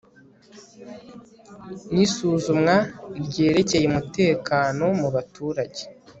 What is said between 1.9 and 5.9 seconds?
n isuzumwa ryerekeye umutekano mubaturage